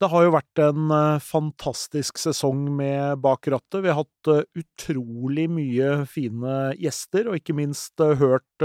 [0.00, 3.82] Det har jo vært en eh, fantastisk sesong med Bak rattet.
[3.84, 8.64] Vi har hatt eh, utrolig mye fine gjester, og ikke minst eh, hørt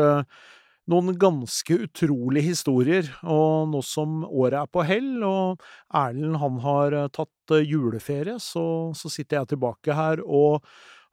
[0.88, 3.10] noen ganske utrolige historier.
[3.28, 8.66] Og nå som året er på hell, og Erlend han har tatt juleferie, så,
[8.96, 10.64] så sitter jeg tilbake her og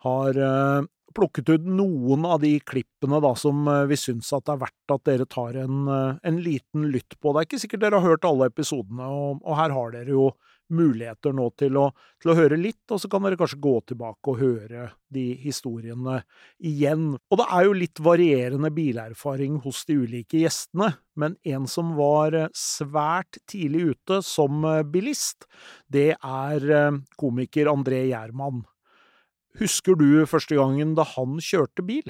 [0.07, 0.39] har
[1.15, 4.95] plukket ut noen av de klippene da, som eh, vi syns at det er verdt
[4.97, 7.33] at dere tar en, eh, en liten lytt på.
[7.33, 10.33] Det er ikke sikkert dere har hørt alle episodene, og, og her har dere jo
[10.73, 11.85] muligheter nå til å,
[12.23, 16.23] til å høre litt, og så kan dere kanskje gå tilbake og høre de historiene
[16.65, 17.11] igjen.
[17.29, 22.38] Og det er jo litt varierende bilerfaring hos de ulike gjestene, men en som var
[22.38, 25.45] eh, svært tidlig ute som bilist,
[25.93, 28.63] det er komiker André Gjerman.
[29.61, 32.07] Husker du første gangen da han kjørte bil?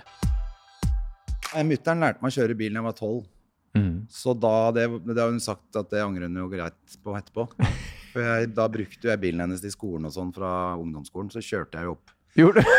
[1.53, 3.25] Mutter'n lærte meg å kjøre bil da jeg var tolv.
[3.73, 4.05] Mm.
[4.13, 7.43] Så da, det, det har hun sagt at det angrer hun jo greit på etterpå.
[8.13, 11.31] For jeg, da brukte jeg bilen hennes til skolen og sånn fra ungdomsskolen.
[11.33, 12.07] Så kjørte jeg jo opp.
[12.39, 12.73] Gjorde du?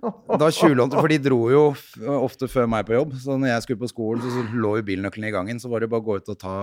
[0.00, 1.76] Da tjuvlånte, For de dro jo
[2.22, 3.10] ofte før meg på jobb.
[3.20, 5.60] Så når jeg skulle på skolen, så, så lå jo bilnøkkelen i gangen.
[5.60, 6.54] Så var det bare å gå ut og ta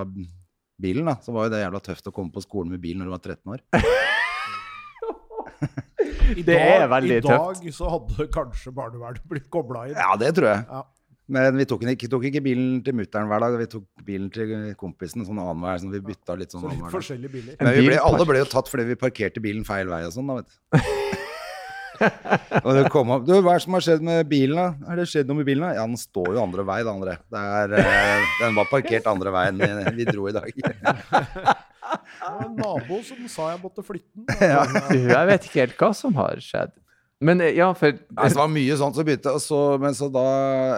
[0.81, 1.13] bilen, da.
[1.21, 3.21] Så var jo det jævla tøft å komme på skolen med bil når du var
[3.21, 3.61] 13 år.
[6.35, 9.95] I Det er veldig I dag så hadde kanskje barnevernet blitt kobla inn.
[9.97, 10.63] Ja, det tror jeg.
[10.69, 10.83] Ja.
[11.27, 14.51] Men vi tok, ikke, tok ikke bilen til mutter'n hver dag, vi tok bilen til
[14.79, 15.81] kompisen sånn annenhver.
[15.83, 17.57] Sånn, vi bytta litt sånn Så litt forskjellige biler.
[17.59, 20.31] Men vi ble, alle ble jo tatt fordi vi parkerte bilen feil vei og sånn,
[20.31, 21.03] da, vet du.
[22.63, 24.91] og det kom opp Du, hva er det som har skjedd med bilen, da?
[24.93, 25.73] Er det skjedd noe med bilen, da?
[25.79, 27.17] Ja, den står jo andre vei, da, André.
[27.33, 30.51] Det er, eh, den var parkert andre veien vi- vi dro i dag.
[32.21, 34.27] Var en nabo som sa jeg måtte flytte den.
[34.51, 34.65] Ja.
[34.93, 36.75] Jeg vet ikke helt hva som har skjedd.
[37.23, 40.05] Men eh, ja, for Nei, det var mye sånt som begynte, og så, men så
[40.13, 40.25] da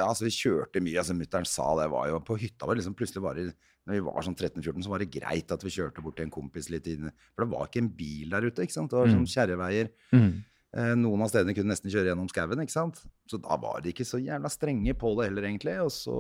[0.06, 0.96] Altså, vi kjørte mye.
[1.02, 4.04] altså Mutter'n sa det var jo På hytta var det liksom plutselig bare Når vi
[4.06, 6.88] var sånn 13-14, så var det greit at vi kjørte bort til en kompis litt
[6.88, 7.12] inne.
[7.34, 8.92] For det var ikke en bil der ute, ikke sant.
[8.94, 9.92] Det var sånn kjerreveier.
[10.16, 10.30] mm.
[10.78, 13.00] Eh, noen av stedene kunne nesten kjøre gjennom skauen, ikke sant.
[13.26, 15.74] Så da var de ikke så jævla strenge på det heller, egentlig.
[15.82, 16.14] Og så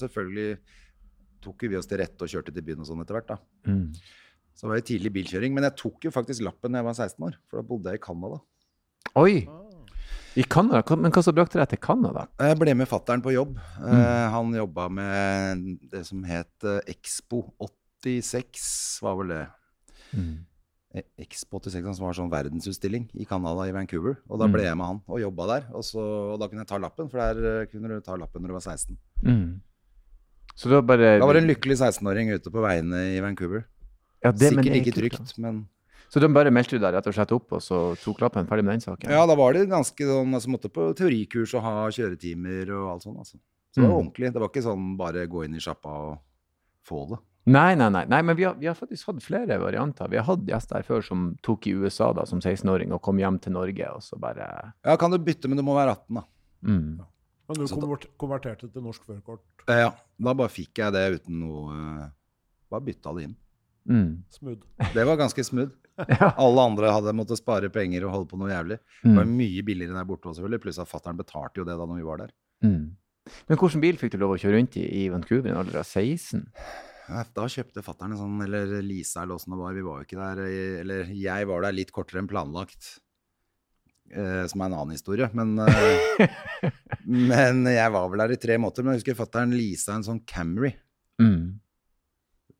[0.00, 0.54] selvfølgelig
[1.44, 3.36] tok vi oss til rette og kjørte til byen og sånn etter hvert, da.
[3.68, 3.90] Mm.
[4.54, 5.56] Så det var jo tidlig bilkjøring.
[5.56, 8.00] Men jeg tok jo faktisk lappen da jeg var 16 år, for da bodde jeg
[8.00, 8.40] i Canada.
[9.18, 9.34] Oi!
[10.38, 10.96] I Canada?
[10.96, 12.24] Men hva som brakte deg til Canada?
[12.40, 13.58] Jeg ble med fattern på jobb.
[13.82, 14.06] Mm.
[14.32, 18.70] han jobba med det som het eh, Expo 86,
[19.04, 19.42] var vel det.
[20.16, 20.32] Mm.
[20.94, 24.16] Eh, Expo 86 som var sånn verdensutstilling i Canada, i Vancouver.
[24.28, 25.68] Og da ble jeg med han og jobba der.
[25.76, 26.00] Og, så,
[26.32, 28.56] og da kunne jeg ta lappen, for der eh, kunne du ta lappen når du
[28.56, 28.96] var 16.
[29.26, 29.46] Mm.
[30.56, 33.64] Så da bare Da var det en lykkelig 16-åring ute på veiene i Vancouver.
[34.24, 35.62] Ja, det, Sikkert er ikke kult, trygt, men.
[36.12, 38.74] Så de bare meldte deg rett og slett opp, og så tok lappen ferdig med
[38.76, 39.08] den saken?
[39.10, 43.02] Ja, da var det ganske sånn altså, Måtte på teorikurs og ha kjøretimer og alt
[43.06, 43.38] sånt, altså.
[43.72, 44.00] Så det var Mm.
[44.02, 44.32] ordentlig.
[44.32, 46.18] Det var ikke sånn bare gå inn i sjappa og
[46.84, 47.18] få det.
[47.46, 48.04] Nei, nei, nei.
[48.06, 50.06] nei men vi har, vi har faktisk hatt flere varianter.
[50.12, 53.16] Vi har hatt gjester her før som tok i USA da, som 16-åring og kom
[53.18, 56.14] hjem til Norge, og så bare Ja, kan du bytte, men du må være 18,
[56.20, 56.22] da.
[56.62, 57.00] mm.
[57.48, 59.40] Men du konvert- konverterte til norsk førerkort.
[59.66, 59.90] Ja,
[60.20, 61.72] da bare fikk jeg det uten noe
[62.04, 62.08] eh,
[62.70, 63.36] Bare bytta det inn.
[63.88, 64.22] Mm.
[64.30, 64.62] Smooth.
[64.94, 65.72] Det var ganske smooth.
[66.08, 66.30] Ja.
[66.40, 68.78] Alle andre hadde måttet spare penger og holde på noe jævlig.
[69.02, 69.34] Det var Mm.
[69.36, 70.60] mye billigere der borte selvfølgelig.
[70.64, 72.30] Pluss at fattern betalte jo det da når vi var der.
[72.64, 72.96] Mm.
[73.48, 75.78] Men hvilken bil fikk du lov å kjøre rundt i i Vancouver i en alder
[75.82, 76.46] av 16?
[77.36, 79.74] Da kjøpte fattern en sånn, eller Lisa eller åssen det var.
[79.76, 80.42] Vi var jo ikke der,
[80.80, 82.94] eller jeg var der litt kortere enn planlagt.
[84.12, 85.28] Eh, som er en annen historie.
[85.36, 86.32] Men, eh,
[87.04, 88.84] men jeg var vel der i tre måneder.
[88.84, 90.72] Men jeg husker fattern leasa en sånn Camry.
[91.20, 91.60] Mm.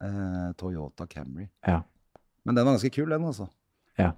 [0.03, 1.47] Eh, Toyota Camry.
[1.67, 1.83] Ja.
[2.43, 3.47] Men den var ganske kul, den, altså.
[4.01, 4.13] Ja.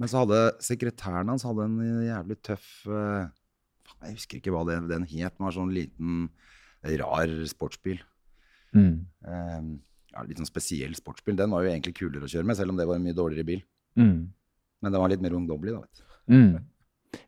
[0.00, 3.28] Men så hadde sekretæren hans hadde en jævlig tøff eh,
[4.00, 5.36] Jeg husker ikke hva det, den het.
[5.38, 6.24] men var sånn liten,
[7.00, 8.00] rar sportsbil.
[8.74, 9.06] Mm.
[9.24, 9.60] Eh,
[10.14, 11.38] ja, litt sånn spesiell sportsbil.
[11.38, 13.48] Den var jo egentlig kulere å kjøre med, selv om det var en mye dårligere
[13.48, 13.62] bil.
[14.00, 14.18] Mm.
[14.82, 15.84] Men den var litt mer ungdommelig, da.
[15.84, 16.34] vet du.
[16.34, 16.50] Mm.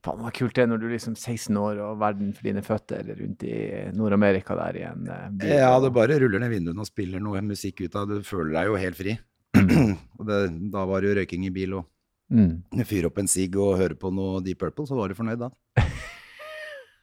[0.04, 3.06] Faen, hva kult det når du er liksom 16 år og verden for dine føtter
[3.10, 3.56] rundt i
[3.96, 5.54] Nord-Amerika der i en eh, bil.
[5.60, 8.70] Ja, du bare ruller ned vinduene og spiller noe musikk ut av Du føler deg
[8.70, 9.16] jo helt fri.
[10.18, 10.40] og det,
[10.72, 11.86] da var det jo røyking i bil og
[12.32, 12.84] mm.
[12.88, 15.52] fyre opp en sigg og høre på noe Deep Purple, så var du fornøyd da.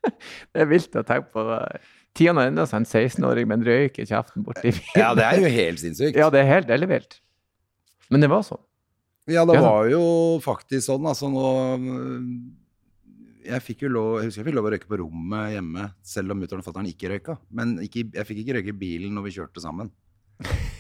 [0.04, 1.44] Det er vilt å tenke på.
[2.14, 4.98] Tida har endra seg, en 16-åring med en røyk i kjeften borti bilen.
[5.00, 6.20] Ja, det er jo helt sinnssykt.
[6.20, 7.22] Ja, det er helt ellevilt.
[8.12, 8.62] Men det var sånn.
[9.32, 10.04] Ja, det var jo
[10.44, 11.08] faktisk sånn.
[11.08, 11.48] Altså nå
[13.44, 16.32] Jeg fikk jo lov Jeg husker jeg fikk lov å røyke på rommet hjemme, selv
[16.36, 17.38] om mutter'n og fatter'n ikke røyka.
[17.52, 19.92] Men ikke, jeg fikk ikke røyke i bilen når vi kjørte sammen.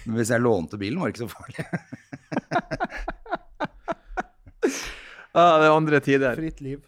[0.05, 1.67] Men hvis jeg lånte bilen, var det ikke så farlig.
[5.33, 6.35] Ah, det er andre tider.
[6.37, 6.81] Fritt liv.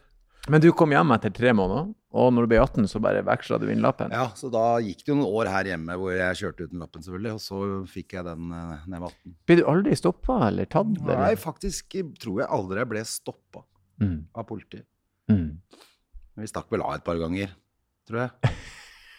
[0.54, 3.57] Men du kom hjem etter tre måneder, og når du ble 18, så bare veksla
[3.57, 4.12] du inn lappen?
[4.13, 7.01] Ja, så da gikk det jo noen år her hjemme hvor jeg kjørte uten lappen,
[7.01, 7.31] selvfølgelig.
[7.33, 9.33] Og så fikk jeg den eh, når jeg var 18.
[9.50, 10.94] Ble du aldri stoppa eller tatt?
[11.10, 14.25] Nei, faktisk tror jeg aldri jeg ble stoppa Mm.
[14.36, 14.83] av politiet.
[15.31, 15.57] Mm.
[16.36, 17.54] Vi stakk vel av et par ganger,
[18.07, 18.54] tror jeg.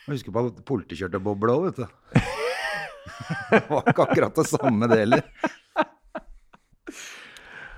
[0.07, 1.87] Jeg husker på at politiet kjørte boble òg, vet du.
[3.51, 5.23] Det var ikke akkurat det samme, det heller.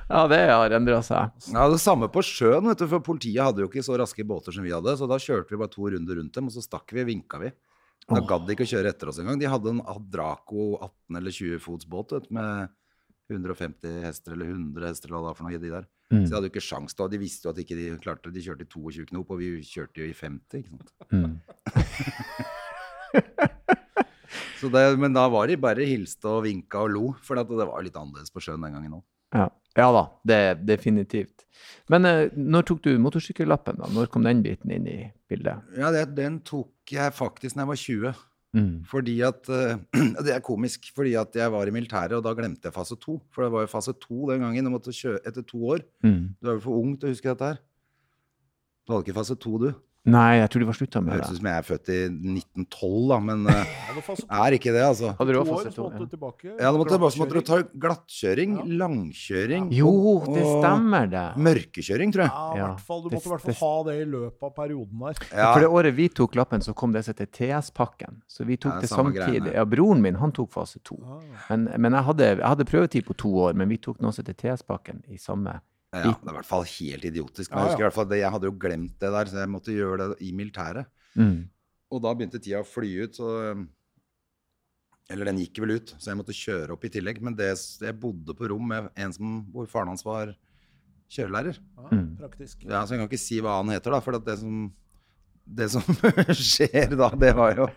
[0.09, 1.35] Ja, det har endra seg.
[1.53, 4.55] Ja, Det samme på sjøen, vet du, for politiet hadde jo ikke så raske båter
[4.57, 4.95] som vi hadde.
[4.97, 7.53] Så da kjørte vi bare to runder rundt dem, og så stakk vi vinka vi.
[8.09, 9.37] Da gadd de ikke å kjøre etter oss engang.
[9.41, 12.73] De hadde en Adraco 18 eller 20 fots båt vet, med
[13.29, 15.87] 150 hester eller 100 hester eller hva det var for noe de der.
[16.09, 16.23] Mm.
[16.23, 17.03] Så de hadde jo ikke sjans da.
[17.13, 20.01] De visste jo at ikke de klarte De kjørte i 22 knop, og vi kjørte
[20.01, 20.63] jo i 50.
[20.63, 20.91] ikke sant?
[21.13, 21.35] Mm.
[24.59, 27.83] Så det, men da var de bare hilste og vinka og lo, for det var
[27.85, 29.05] litt annerledes på sjøen den gangen òg.
[29.37, 29.47] Ja.
[29.79, 31.37] ja da, det er definitivt.
[31.93, 33.77] Men eh, når tok du motorsykkellappen?
[33.79, 33.87] da?
[33.95, 34.99] Når kom den biten inn i
[35.31, 35.57] bildet?
[35.79, 38.13] Ja, det, den tok jeg faktisk da jeg var 20.
[38.59, 38.83] Mm.
[38.91, 39.79] Fordi at eh,
[40.27, 43.19] Det er komisk, fordi at jeg var i militæret, og da glemte jeg fase to.
[43.35, 44.67] For det var jo fase to den gangen.
[44.67, 45.85] Du måtte kjøre etter to år.
[46.05, 46.35] Mm.
[46.41, 47.63] Du er jo for ung til å huske dette her.
[48.85, 49.71] Du hadde ikke fase to, du.
[50.09, 51.39] Nei, jeg tror de var slutta Det med høres ut det.
[51.39, 53.73] som jeg er født i 1912, da, men eh,
[54.47, 55.11] er ikke det, altså.
[55.19, 55.89] Hadde du år, også to?
[55.99, 56.47] du tilbake.
[56.55, 58.55] Ja, da måtte, bare, så måtte du ta Glattkjøring.
[58.57, 58.65] Ja.
[58.87, 59.91] langkjøring Jo,
[60.33, 61.25] det stemmer, det.
[61.45, 62.33] Mørkekjøring, tror jeg.
[62.33, 63.03] Ja, i hvert fall.
[63.05, 65.23] Du måtte i hvert fall ha det i løpet av perioden der.
[65.35, 65.51] Ja.
[65.53, 68.23] For det året vi tok lappen, så kom det som heter TS-pakken.
[68.31, 69.43] Så vi tok Ja, det samme samtidig.
[69.43, 69.55] greiene.
[69.61, 70.97] Ja, broren min han tok fase to.
[71.05, 71.21] Ah.
[71.51, 74.25] Men, men jeg, hadde, jeg hadde prøvetid på to år, men vi tok noe som
[74.25, 75.59] heter TS-pakken i samme
[75.95, 77.51] Ja, det er i hvert fall helt idiotisk.
[77.51, 77.85] Men Ja, jeg husker ja.
[77.85, 80.19] i hvert fall det, jeg hadde jo glemt det der, så jeg måtte gjøre det
[80.27, 80.87] i militæret.
[81.17, 81.39] mm.
[81.89, 83.63] Og da begynte tida å fly ut, så um,
[85.09, 87.23] Eller den gikk vel ut, så jeg måtte kjøre opp i tillegg.
[87.25, 87.47] Men det,
[87.81, 90.35] jeg bodde på rom med en som, hvor faren hans var
[91.09, 91.57] kjørelærer.
[91.57, 92.11] Ja, Mm.
[92.19, 92.67] Praktisk.
[92.69, 94.01] Ja, Så jeg kan ikke si hva han heter, da.
[94.05, 94.67] For det som,
[95.49, 95.81] det som
[96.53, 97.71] skjer da, det var jo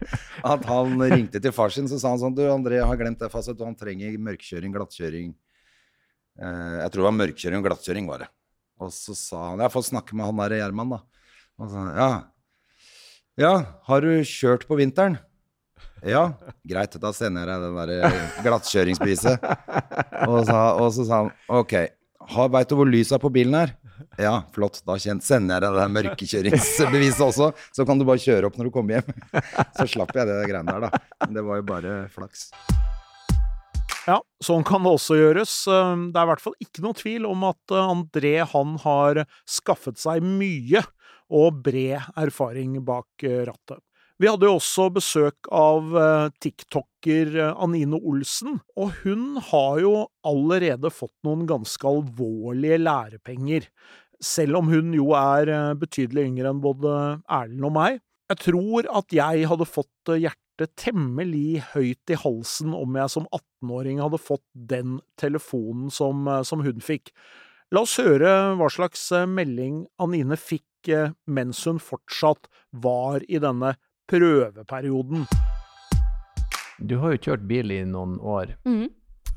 [0.43, 3.23] at han ringte til far sin, så sa han sånn Du, André jeg har glemt
[3.23, 5.31] det fastet, og han trenger mørkkjøring, glattkjøring.
[6.41, 8.29] Eh, jeg tror det var mørkkjøring og glattkjøring, var det.
[8.81, 11.01] Og så sa han Jeg har fått snakke med han der Gjerman, da.
[11.61, 12.11] Og så ja.
[13.39, 13.51] Ja,
[13.87, 15.19] har du kjørt på vinteren?
[16.01, 16.31] Ja,
[16.65, 19.43] greit, da sender jeg deg den der glattkjøringsbeviset.
[20.25, 21.29] Og, og så sa han
[21.61, 21.75] ok,
[22.55, 23.75] veit du hvor lysa på bilen er?
[24.19, 28.57] Ja, flott, da sender jeg deg det mørkekjøringsbeviset også, så kan du bare kjøre opp
[28.57, 29.13] når du kommer hjem.
[29.77, 31.03] Så slapp jeg det greiene der, da.
[31.27, 32.49] Men det var jo bare flaks.
[34.07, 35.51] Ja, sånn kan det også gjøres.
[35.69, 39.23] Eh, Det er i hvert fall ikke noe tvil om at eh, André han har
[39.45, 40.81] skaffet seg mye
[41.31, 43.79] og bred erfaring bak eh, rattet.
[44.21, 49.93] Vi hadde jo også besøk av eh, tiktoker Anine Olsen, og hun har jo
[50.27, 53.65] allerede fått noen ganske alvorlige lærepenger,
[54.21, 55.49] selv om hun jo er
[55.81, 56.91] betydelig yngre enn både
[57.25, 58.01] Erlend og meg.
[58.31, 60.21] Jeg tror at jeg hadde fått eh,
[60.61, 66.43] hjertet temmelig høyt i halsen om jeg som 18-åring hadde fått den telefonen som, eh,
[66.43, 67.11] som hun fikk.
[67.71, 73.39] La oss høre hva slags eh, melding Anine fikk eh, mens hun fortsatt var i
[73.39, 73.75] denne
[74.07, 75.25] prøveperioden.
[76.81, 78.57] Du har jo kjørt bil i noen år.
[78.65, 78.89] Mm.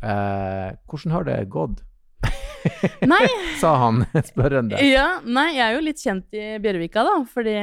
[0.02, 1.84] Eh, hvordan har det gått?
[3.12, 3.24] Nei,
[3.62, 4.80] Sa han spørrende.
[4.80, 7.56] ja, nei, jeg er jo litt kjent i Bjørvika, da, fordi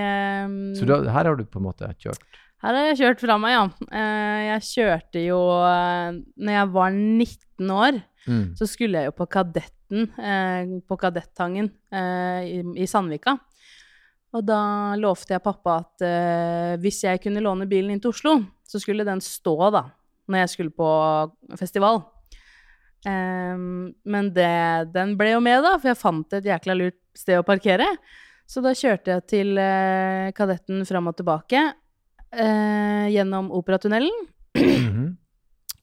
[0.45, 2.21] um, Så du, her har du på en måte kjørt?
[2.61, 3.63] Her har jeg kjørt fra meg, ja.
[3.89, 8.51] Eh, jeg kjørte jo uh, Når jeg var 19 år, Mm.
[8.53, 13.33] så skulle jeg jo på Kadetten, eh, på Kadettangen eh, i, Sandvika.
[14.37, 18.37] Og da lovte jeg pappa at eh, hvis jeg kunne låne bilen inn til Oslo,
[18.61, 19.87] så skulle den stå, da,
[20.29, 20.91] når jeg skulle på
[21.59, 22.03] festival.
[23.09, 27.41] Ehm, men det, den ble jo med, da, for jeg fant et jækla lurt sted
[27.41, 27.89] å parkere.
[28.47, 31.71] Så da kjørte jeg til eh, Kadetten fram og tilbake
[32.31, 34.27] eh, gjennom Operatunnelen.
[34.57, 35.17] Mhm.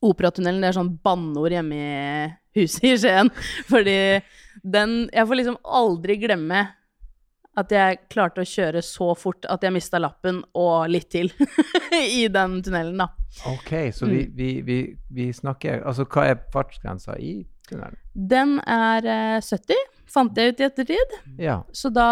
[0.08, 3.30] Operatunnelen det er sånn banneord hjemme i huset i Skien.
[3.70, 3.98] Fordi
[4.62, 6.66] den Jeg får liksom aldri glemme
[7.58, 11.30] at jeg klarte å kjøre så fort at jeg mista lappen og litt til
[12.20, 13.08] i den tunnelen, da.
[13.50, 14.78] Ok, så vi, vi, vi,
[15.10, 17.98] vi snakker Altså, hva er fartsgrensa i tunnelen?
[18.14, 19.74] Den er eh, 70,
[20.12, 21.18] fant jeg ut i ettertid.
[21.40, 21.58] Ja.
[21.74, 22.08] Så da,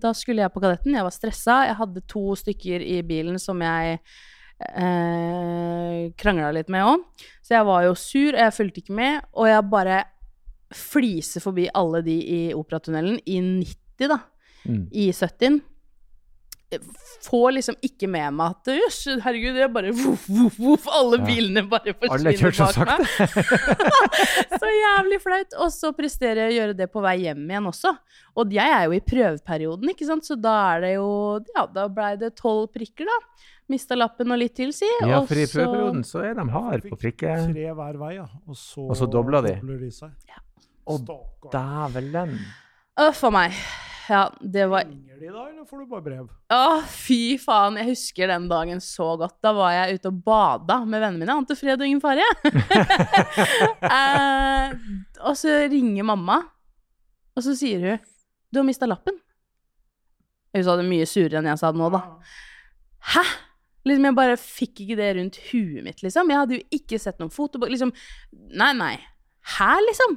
[0.00, 0.96] da skulle jeg på Kadetten.
[0.96, 1.60] Jeg var stressa.
[1.68, 3.98] Jeg hadde to stykker i bilen som jeg
[4.58, 7.04] eh, krangla litt med òg.
[7.44, 9.28] Så jeg var jo sur, og jeg fulgte ikke med.
[9.38, 10.02] Og jeg bare
[10.74, 14.20] fliser forbi alle de i Operatunnelen i 90, da.
[14.68, 14.84] Mm.
[14.92, 15.62] I 70.
[17.24, 20.88] får liksom ikke med meg at Jøss, herregud, det er bare voff, voff, voff.
[20.92, 21.24] Alle Ja.
[21.24, 23.08] bilene bare forsvinner bak meg.
[24.60, 25.56] så jævlig flaut.
[25.64, 27.94] Og så presterer jeg å gjøre det på vei hjem igjen også.
[28.38, 31.08] Og jeg er jo i prøveperioden, ikke sant, så da er det jo
[31.56, 33.18] Ja, da blei det tolv prikker, da.
[33.68, 34.88] Mista lappen og litt til, si.
[35.04, 38.28] Ja, for i prøveperioden så er de hard på prikket Tre hver vei, ja.
[38.48, 39.56] Og så, Og så dobler de.
[39.60, 40.14] de seg.
[40.88, 41.52] Og Stakkar.
[41.92, 42.38] Dævelen.
[43.08, 43.52] Uff a meg.
[44.08, 46.28] Ja, det var Ringer de da, eller får du bare brev?
[46.54, 47.76] Å, fy faen.
[47.76, 49.36] Jeg husker den dagen så godt.
[49.44, 51.34] Da var jeg ute og bada med vennene mine.
[51.42, 52.24] Ante fred og ingen fare.
[53.98, 54.76] eh,
[55.20, 56.38] og så ringer mamma,
[57.36, 57.98] og så sier hun
[58.48, 59.18] 'Du har mista lappen'.
[60.56, 62.00] Hun sa det mye surere enn jeg sa det nå, da.
[63.12, 63.24] Hæ?
[63.88, 66.32] Liksom, jeg bare fikk ikke det rundt huet mitt, liksom.
[66.32, 67.68] Jeg hadde jo ikke sett noen fotobok.
[67.72, 67.92] Liksom
[68.56, 68.94] Nei, nei.
[69.58, 70.16] Hæ, liksom?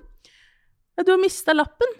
[0.95, 1.91] Ja, du har mista lappen.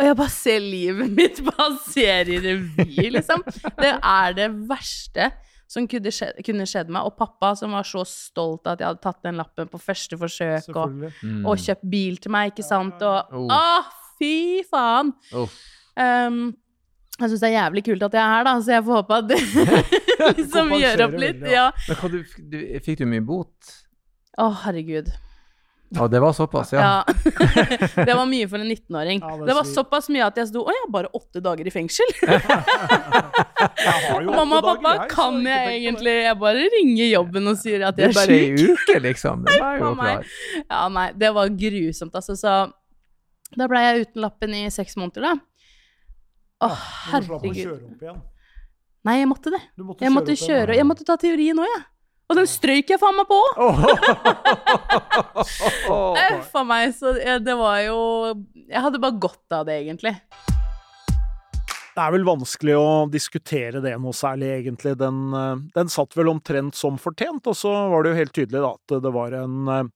[0.00, 3.42] Og jeg bare ser livet mitt passere i revy, liksom.
[3.76, 5.26] Det er det verste
[5.70, 7.04] som kunne skjedd, kunne skjedd meg.
[7.06, 10.16] Og pappa som var så stolt av at jeg hadde tatt den lappen på første
[10.18, 11.44] forsøk, og, Mm.
[11.46, 13.02] og kjøpt bil til meg, ikke sant.
[13.06, 13.52] Og Oh.
[13.54, 13.84] å,
[14.18, 15.12] fy faen!
[15.36, 15.46] Oh.
[16.00, 16.40] Um,
[17.20, 19.16] jeg syns det er jævlig kult at jeg er her, da, så jeg får håpe
[19.20, 19.40] at det
[20.40, 21.42] liksom gjør opp litt.
[21.52, 21.66] Ja.
[22.08, 23.74] Du, du, fikk du mye bot?
[24.40, 25.10] Å, herregud.
[25.90, 26.80] Ja, det var såpass, ja.
[26.80, 27.14] Ja.
[28.06, 29.18] det var mye for en 19-åring.
[29.24, 31.66] Ja, det det var sier- såpass mye at jeg sto Å ja, bare åtte dager
[31.66, 32.12] i fengsel?
[32.20, 35.74] Jeg har jo Mamma og pappa, dager, jeg, kan jeg, jeg det.
[35.80, 38.60] egentlig Jeg bare ringer jobben og sier at jeg er er bare sjuk.
[38.60, 39.44] ei uke, liksom.
[39.50, 40.32] Det var jo klart.
[40.62, 42.36] Ja, nei, det var grusomt, altså.
[42.38, 42.54] Så
[43.58, 45.34] da ble jeg uten lappen i seks måneder, da.
[46.60, 46.68] Å,
[47.10, 47.26] herregud.
[47.26, 48.20] du slapp å kjøre opp igjen.
[49.08, 49.60] Nei, jeg måtte det.
[49.80, 51.82] Du måtte Jeg måtte opp igjen, kjøre, jeg måtte ta teorien òg, jeg.
[52.30, 53.80] Og den strøyk jeg faen meg på òg!
[56.38, 57.98] Uff a meg, så det var jo
[58.70, 60.14] Jeg hadde bare godt av det, egentlig.
[61.90, 64.94] Det er vel vanskelig å diskutere det noe særlig, egentlig.
[65.00, 68.62] Den, eh, den satt vel omtrent som fortjent, og så var det jo helt tydelig
[68.62, 69.88] da, at det var en, eh,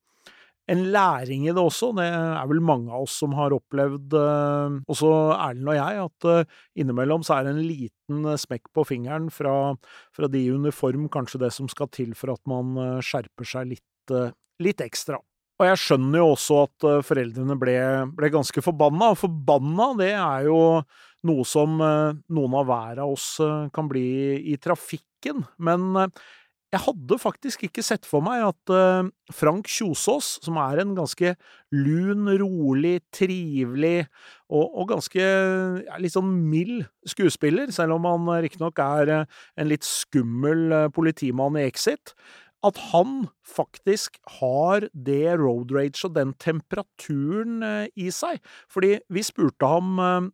[0.71, 1.91] en læring i det også.
[1.99, 6.29] Det er vel mange av oss som har opplevd, eh, også Erlend og jeg, at
[6.31, 9.75] eh, innimellom så er det en liten eh, smekk på fingeren fra,
[10.17, 14.15] fra de i uniform, kanskje det som skal til for at man skjerper seg litt,
[14.63, 15.21] litt ekstra.
[15.61, 17.77] Og jeg skjønner jo også at foreldrene ble,
[18.17, 20.59] ble ganske forbanna, og forbanna det er jo
[21.25, 23.29] noe som noen av hver av oss
[23.73, 24.09] kan bli
[24.51, 26.11] i trafikken, men
[26.75, 31.35] jeg hadde faktisk ikke sett for meg at eh, Frank Kjosås, som er en ganske
[31.75, 34.07] lun, rolig, trivelig
[34.49, 39.71] og, og ganske ja, litt sånn mild skuespiller, selv om han riktignok er eh, en
[39.71, 42.17] litt skummel eh, politimann i Exit,
[42.65, 47.61] at han faktisk har det road rage og den temperaturen
[47.93, 48.39] i seg.
[48.73, 50.31] Fordi vi spurte ham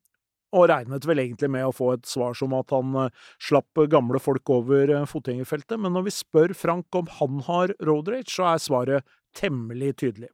[0.57, 4.21] og regnet vel egentlig med å få et svar som at han eh, slapp gamle
[4.23, 8.51] folk over eh, fotgjengerfeltet, men når vi spør Frank om han har road rage, så
[8.55, 10.33] er svaret temmelig tydelig.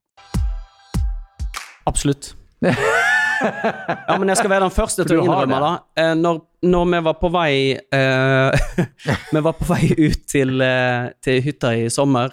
[1.87, 2.35] Absolutt.
[3.37, 5.73] Ja, men jeg skal være den første til å innrømme da.
[6.00, 8.78] Eh, Når, når vi var på vei uh,
[9.35, 12.32] Vi var på vei ut til, uh, til hytta i sommer,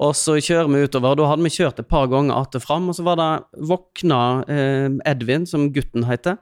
[0.00, 1.18] og så kjører vi utover.
[1.20, 3.30] Da hadde vi kjørt et par ganger att og fram, og så var det
[3.68, 6.40] våkna uh, Edvin, som gutten heter.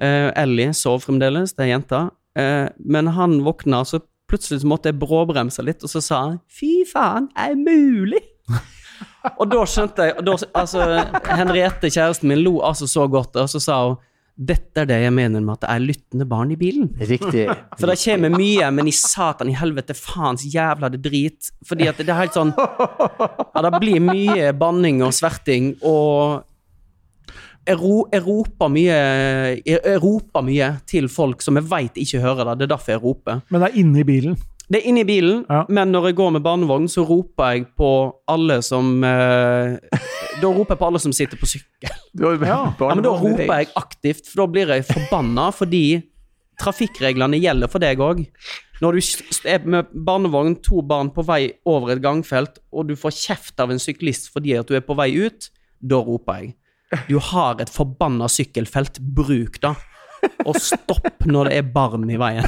[0.00, 2.02] Eh, Ellie sov fremdeles, det er jenta.
[2.32, 6.86] Uh, men han våkna, så plutselig måtte jeg bråbremse litt, og så sa han 'fy
[6.88, 8.24] faen, er det mulig'?
[9.40, 10.86] Og da skjønte jeg da, altså,
[11.28, 14.00] Henriette, kjæresten min, lo altså så godt, og så sa hun
[14.32, 16.88] dette er det jeg mener med at det er lyttende barn i bilen.
[16.96, 17.44] Riktig.
[17.78, 21.50] For det kommer mye, men i satan i helvete, faens jævla det drit.
[21.68, 26.48] Fordi at det er helt sånn Ja, det blir mye banning og sverting, og
[27.78, 28.94] ro, jeg roper mye
[29.62, 32.56] jeg, roper mye til folk som jeg veit ikke hører det.
[32.62, 33.42] Det er derfor jeg roper.
[33.50, 34.38] Men det er inne i bilen.
[34.72, 35.64] Det er inne i bilen, Ja.
[35.68, 37.88] men når jeg går med barnevogn, så roper jeg på
[38.30, 39.76] alle som eh,
[40.40, 41.90] Da roper jeg på alle som sitter på sykkel.
[42.22, 42.30] Ja.
[42.80, 46.02] Ja, men da roper jeg aktivt, for da blir jeg forbanna fordi
[46.60, 48.24] trafikkreglene gjelder for deg òg.
[48.82, 53.14] Når du er med barnevogn, to barn på vei over et gangfelt, og du får
[53.16, 55.50] kjeft av en syklist fordi at du er på vei ut,
[55.82, 56.54] da roper jeg.
[57.08, 59.74] Du har et forbanna sykkelfelt, bruk det.
[60.46, 62.46] Og stopp når det er barn i veien.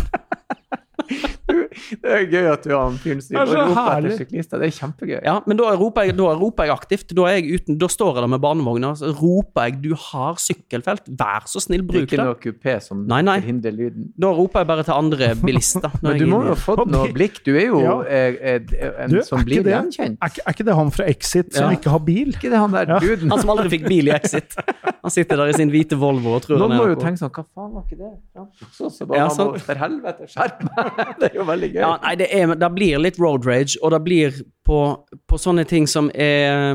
[2.02, 4.58] Det er gøy at du har en fyren som Det er roper etter syklister.
[4.62, 5.18] Det er kjempegøy.
[5.24, 7.14] Ja, men da roper jeg, da roper jeg aktivt.
[7.14, 10.34] Da, er jeg uten, da står jeg der med barnevogna så roper jeg 'du har
[10.40, 13.38] sykkelfelt', vær så snill, bruk Det er ikke noe kupé som Nei, nei.
[13.40, 14.12] forhindrer lyden.
[14.18, 15.90] Da roper jeg bare til andre bilister.
[16.02, 17.42] Men du er må jo ha fått noe blikk.
[17.44, 17.96] Du er jo Ja.
[18.08, 18.60] er, er,
[19.04, 20.18] en Du, som er blir det- gjenkjent.
[20.22, 21.76] Er, er ikke det han fra Exit som Ja.
[21.76, 22.28] ikke har bil?
[22.34, 22.98] ikke det han der Ja.
[22.98, 23.30] duden?
[23.30, 24.54] Han som aldri fikk bil i Exit.
[25.02, 27.18] Han sitter der i sin hvite Volvo og tror Noen han må er jo tenke
[27.20, 28.12] sånn Hva faen var ikke det?
[28.36, 31.16] Ja, så, så bare Ja, han må, For helvete, skjerp meg!
[31.20, 31.80] Det er jo veldig gøy.
[31.80, 34.80] Ja, nei, det, er, det blir litt road rage, og det blir på,
[35.28, 36.74] på sånne ting som er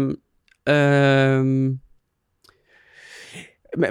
[0.70, 1.80] ehm,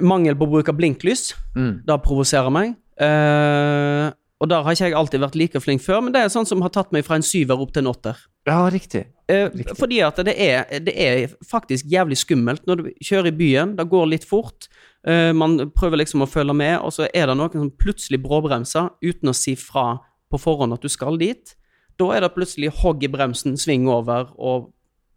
[0.03, 1.29] Mangel på bruk av blinklys.
[1.55, 1.81] Mm.
[1.87, 2.73] Det provoserer meg.
[2.99, 6.47] Uh, og der har ikke jeg alltid vært like flink før, men det er sånn
[6.47, 8.19] som har tatt meg fra en syver opp til en åtter.
[8.47, 9.05] ja, riktig.
[9.29, 9.75] Eh, Riktig.
[9.77, 13.75] fordi at det er, det er faktisk jævlig skummelt når du kjører i byen.
[13.77, 14.67] Det går litt fort.
[15.05, 18.89] eh, man prøver liksom å følge med, og så er det noen som plutselig bråbremser
[19.03, 19.99] uten å si fra
[20.29, 21.55] på forhånd at du skal dit.
[21.99, 24.69] Da er det plutselig hogg i bremsen, sving over og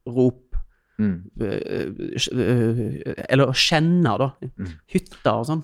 [0.09, 0.49] rop.
[0.99, 1.31] Mm.
[1.41, 1.89] eh,
[2.33, 4.29] eh, eller kjenne, da.
[4.59, 4.75] Mm.
[4.93, 5.63] Hytter og sånn.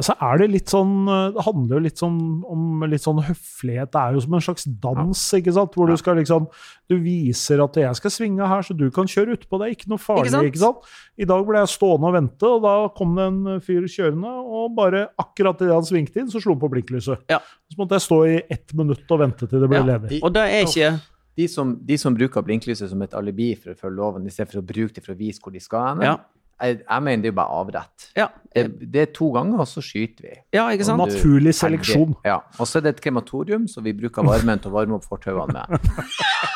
[0.00, 2.14] Så er det litt sånn Det handler jo litt sånn
[2.48, 3.90] om litt sånn høflighet.
[3.92, 5.74] Det er jo som en slags dans, ikke sant?
[5.76, 5.92] Hvor Ja.
[5.92, 6.46] du skal liksom
[6.88, 9.58] Du viser at jeg skal svinge her, så du kan kjøre utpå.
[9.60, 10.48] Det er ikke noe farlig, Ikke sant?
[10.48, 10.76] ikke sant?
[11.18, 14.74] I dag ble jeg stående og vente, og da kom det en fyr kjørende, og
[14.76, 17.18] bare akkurat idet han svingte inn, så slo han på blinklyset.
[17.28, 17.38] Ja.
[17.70, 19.84] Så måtte jeg stå i ett minutt og vente til det ble Ja.
[19.98, 20.22] ledig.
[20.22, 21.00] Og det er ikke
[21.36, 24.52] De som, de som bruker blinklyset som et alibi for å følge loven, i stedet
[24.52, 26.16] for å bruke det for å vise hvor de skal hen, Ja.
[26.60, 28.10] Jeg, jeg mener det er jo bare avrett.
[28.16, 30.34] Ja, Det, det er to ganger, og så skyter vi.
[30.52, 31.00] ja ikke sant?
[31.00, 32.14] Naturlig seleksjon.
[32.24, 32.40] Ja.
[32.60, 35.52] Og så er det et krematorium, så vi bruker varmen til å varme opp fortauene
[35.56, 35.80] med.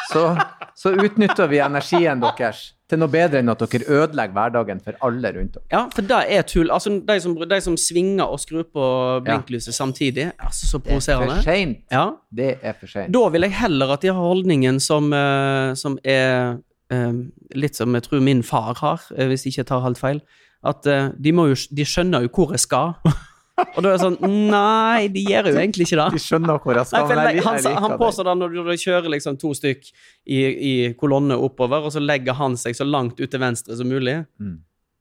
[0.06, 0.20] Så,
[0.78, 5.32] så utnytter vi energien deres til noe bedre enn at dere ødelegger hverdagen for alle
[5.34, 5.64] rundt dere.
[5.72, 6.70] Ja, for det er tull.
[6.70, 8.84] Altså, de som, de som svinger og skrur på
[9.26, 11.42] blinklyset samtidig, altså så Det er for provoserende.
[11.42, 11.82] seint.
[11.90, 12.04] Ja.
[12.30, 13.12] Det er for seint.
[13.12, 16.60] Da vil jeg heller at de har holdningen som, eh, som er
[17.54, 20.20] litt som jeg tror min far har, eh, hvis jeg ikke tar helt feil.
[20.66, 22.94] At eh, de, må jo, de skjønner jo hvor jeg skal.
[23.56, 24.18] Og da er det sånn
[24.52, 26.06] Nei, de gjør jo egentlig ikke det.
[26.12, 29.08] De skjønner hvor jeg skal, Nei, jeg, jeg, han, han påstår da når du, kjører
[29.14, 29.86] liksom to stykk
[30.28, 33.88] i, i kolonne oppover, og så legger han seg så langt ut til venstre som
[33.88, 34.58] mulig, Mm.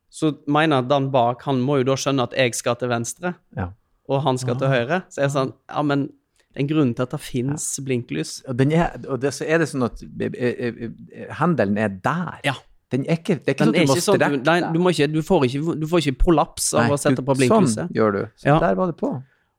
[0.10, 3.68] så mener den bak Han må jo da skjønne at jeg skal til venstre, Ja.
[4.08, 5.02] og han skal til høyre.
[5.12, 6.14] Så er det sånn Ja, men er
[6.56, 8.38] en grunn til at det fins blinklys.
[8.48, 11.94] Og, den er, og det, så er det sånn at eh, eh, eh, hendelen er
[12.04, 12.40] der.
[12.48, 12.56] Ja.
[12.94, 14.82] Den er ikke, det er ikke sånn at du må sånn strekke du, nei, du,
[14.92, 17.88] ikke, du, får ikke, du får ikke prolaps av Nei, å sette på blinklyset.
[17.88, 18.22] Sånn gjør du.
[18.40, 18.60] Så Ja.
[18.62, 19.16] der var det på.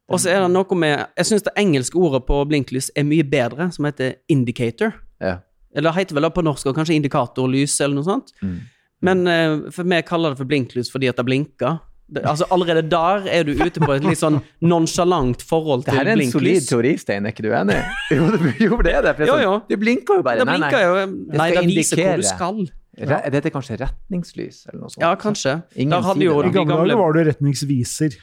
[0.07, 3.27] Og så er det noe med Jeg syns det engelske ordet på blinklys er mye
[3.27, 4.95] bedre, som heter indicator.
[5.21, 5.41] Ja.
[5.75, 8.33] Eller det heter vel det på norsk og kanskje indikatorlys eller noe sånt.
[8.41, 8.57] Mm.
[9.03, 11.81] Men eh, for vi kaller det for blinklys fordi at det blinker.
[12.25, 16.21] Altså Allerede der er du ute på et litt sånn nonsjalant forhold Det her er
[16.23, 17.81] en solid teori, Stein, er ikke du enig?
[18.15, 19.15] Jo, det, jo, det er det.
[19.17, 19.55] For det, er Jo, sånn, jo.
[19.73, 20.39] det blinker jo bare.
[20.39, 20.69] Det Nei, nei.
[20.71, 22.61] blinker jo Nei, det viser hvor du skal.
[22.97, 23.17] skal.
[23.27, 25.03] Er Dette kanskje retningslys, eller noe sånt.
[25.03, 25.57] Ja, kanskje.
[25.75, 28.15] Ingen Der hadde jo det, I de gamle dager var det retningsviser,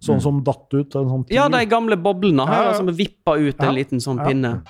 [0.00, 0.22] sånn Mm.
[0.22, 0.94] som datt ut.
[1.02, 2.78] En sånn Ja, de gamle boblene har Ja, ja.
[2.78, 3.72] som vippa ut en Ja.
[3.74, 4.24] liten sånn Ja.
[4.30, 4.62] pinne.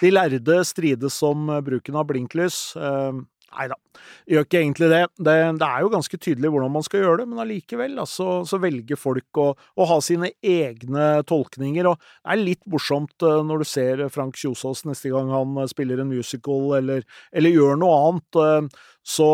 [0.00, 2.76] De lærde strides om eh, bruken av blinklys.
[3.54, 3.76] Nei da,
[4.26, 5.02] gjør ikke egentlig det.
[5.22, 5.34] det.
[5.60, 8.58] Det er jo ganske tydelig hvordan man skal gjøre det, men allikevel altså, så, så
[8.62, 11.86] velger folk å, å ha sine egne tolkninger.
[11.90, 15.70] Og det er litt morsomt eh, når du ser Frank Kjosås neste gang han eh,
[15.70, 18.40] spiller en musical eller, eller gjør noe annet.
[18.42, 19.28] eh, Så,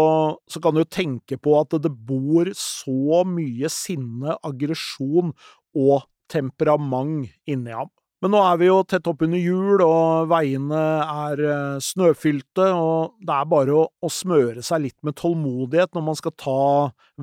[0.51, 5.33] så kan du tenke på at det bor så mye sinne, aggresjon
[5.79, 7.89] og temperament inni ham.
[8.21, 13.33] Men nå er vi jo tett oppunder jul, og veiene er eh, snøfylte, og det
[13.33, 16.65] er bare å, å smøre seg litt med tålmodighet når man skal ta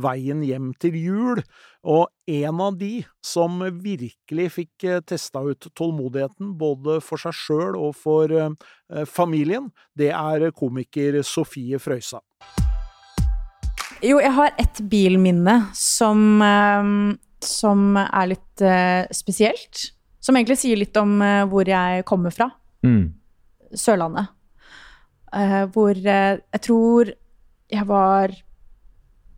[0.01, 1.41] veien hjem til jul.
[1.85, 7.77] Og en av de som virkelig fikk eh, testa ut tålmodigheten, både for seg sjøl
[7.77, 12.23] og for eh, familien, det er komiker Sofie Frøysa.
[14.01, 16.41] Jo, jeg har et bilminne som,
[17.41, 18.65] som er litt
[19.17, 19.87] spesielt.
[20.27, 22.49] Som egentlig sier litt om eh, hvor jeg kommer fra.
[22.83, 23.13] Mm.
[23.71, 24.33] Sørlandet.
[25.31, 27.13] Eh, hvor eh, jeg tror
[27.67, 28.31] jeg var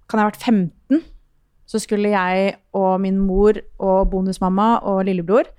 [0.10, 1.06] Kan jeg ha vært 15?
[1.70, 5.50] Så skulle jeg og min mor og bonusmamma og lillebror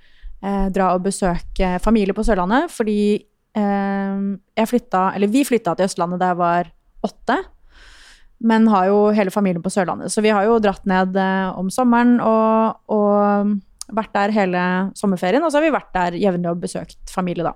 [0.41, 3.21] dra og besøke familie på Sørlandet, fordi
[3.53, 6.71] jeg flytta Eller vi flytta til Østlandet da jeg var
[7.05, 7.37] åtte.
[8.41, 10.11] Men har jo hele familien på Sørlandet.
[10.11, 13.53] Så vi har jo dratt ned eh, om sommeren og, og
[13.95, 14.65] vært der hele
[14.97, 15.43] sommerferien.
[15.43, 17.55] Og så har vi vært der jevnlig og besøkt familie, da.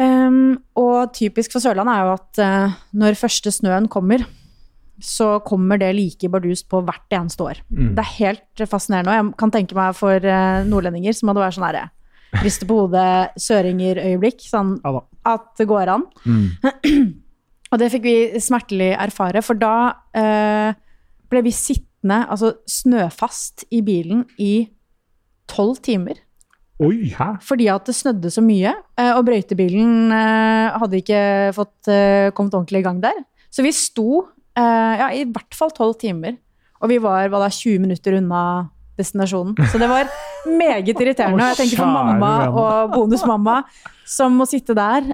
[0.00, 4.24] Um, og typisk for Sørlandet er jo at uh, når første snøen kommer,
[5.02, 7.60] så kommer det like bardust på hvert eneste år.
[7.68, 7.92] Mm.
[7.96, 9.12] Det er helt fascinerende.
[9.12, 11.88] Og jeg kan tenke meg for uh, nordlendinger som hadde vært sånn herre
[12.40, 14.40] riste på hodet, søringer-øyeblikk.
[14.48, 16.06] Sånn Ja at det går an.
[16.26, 16.46] Mm.
[17.72, 19.74] Og det fikk vi smertelig erfare, for da
[20.18, 20.74] uh,
[21.32, 24.66] ble vi sittende altså snøfast i bilen i
[25.52, 26.20] tolv timer.
[26.82, 27.12] Oi!
[27.14, 27.36] Hæ?
[27.44, 31.22] Fordi at det snødde så mye, eh, og brøytebilen eh, hadde ikke
[31.56, 33.22] fått eh, kommet ordentlig i gang der.
[33.52, 36.34] Så vi sto ja, i hvert fall tolv timer,
[36.84, 38.68] og vi var hva da, 20 minutter unna
[39.00, 39.54] destinasjonen.
[39.72, 40.10] Så det var
[40.44, 41.38] meget irriterende.
[41.40, 43.54] Og jeg tenker på mamma og bonusmamma,
[44.04, 45.08] som må sitte der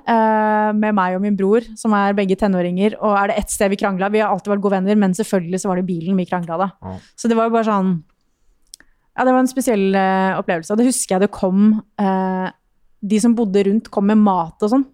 [0.74, 3.79] med meg og min bror, som er begge tenåringer, og er det ett sted vi
[3.79, 6.59] krangla Vi har alltid vært gode venner, men selvfølgelig så var det bilen vi krangla
[6.64, 6.68] da.
[7.14, 7.94] Så det var jo bare sånn
[9.18, 10.70] Ja, det var en spesiell uh, opplevelse.
[10.72, 12.48] Og det husker jeg det kom uh,
[13.02, 14.87] De som bodde rundt, kom med mat og sånn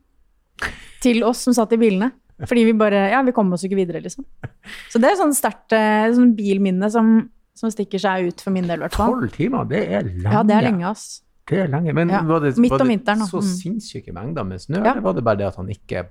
[1.04, 2.08] til oss som satt i bilene.
[2.48, 4.24] Fordi vi bare Ja, vi kom oss ikke videre, liksom.
[4.90, 7.10] Så det er sånn sterkt uh, sånn bilminne som,
[7.54, 9.12] som stikker seg ut for min del, i hvert fall.
[9.18, 10.32] Tolv timer, det er lenge.
[10.32, 11.04] Ja, det er lenge, ass.
[11.44, 11.92] Det er lenge.
[11.92, 13.50] Men Ja, var det, var det så Mm.
[13.60, 14.92] sinnssyke mengder med snø, Ja.
[14.92, 16.06] eller var det bare det at han ikke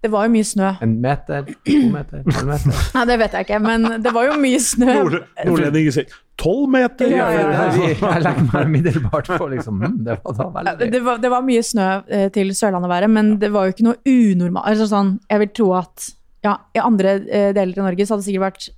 [0.00, 0.68] Det var jo mye snø.
[0.80, 2.76] En meter, to meter, to meter?
[2.96, 4.86] Nei, det vet jeg ikke, men det var jo mye snø.
[4.96, 7.10] Nord- Nordlendinger sier tolv meter!
[7.12, 7.66] Ja, ja, ja.
[7.76, 11.30] Jeg, jeg legger meg umiddelbart på liksom hm, Det var da veldig Det var, det
[11.34, 14.70] var mye snø eh, til Sørlandet-været, men det var jo ikke noe unormalt.
[14.72, 16.08] Altså sånn, jeg vil tro at
[16.48, 18.70] ja, i andre eh, deler av Norge så hadde det sikkert vært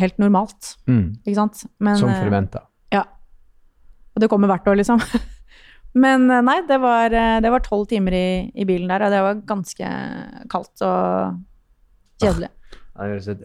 [0.00, 0.72] helt normalt.
[0.88, 1.66] mm, Ikke sant?
[1.84, 2.64] Men, Som eh, forventa.
[2.96, 3.04] Ja.
[4.16, 5.04] Og det kommer hvert år, liksom.
[5.96, 9.14] Men eh, nei, det var eh, det var tolv timer i, i bilen der, og
[9.14, 9.92] det var ganske
[10.52, 11.38] kaldt og
[12.20, 12.50] kjedelig.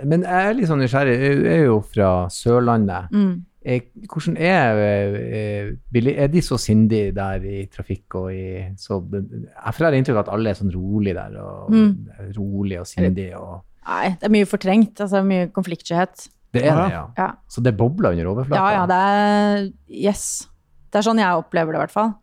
[0.08, 1.16] Men jeg er litt sånn nysgjerrig.
[1.20, 3.10] Jeg er jo fra Sørlandet.
[3.12, 3.34] Mm.
[3.62, 9.76] Eh, Hvordan er eh, Er de så sindige der i trafikk og i så, Jeg
[9.78, 11.36] får inntrykk av at alle er sånn rolig der.
[11.42, 11.92] og Mm.
[12.38, 13.28] Rolig og sindig.
[13.38, 15.00] Og, Nei, det er mye fortrengt.
[15.02, 16.28] Altså mye konfliktskyhet.
[16.54, 17.06] det er det, ja.
[17.18, 17.30] Ja.
[17.48, 18.56] Så det bobler under overflata?
[18.56, 20.48] Ja, ja, det er Yes.
[20.92, 22.14] Det er sånn jeg opplever det, i hvert fall.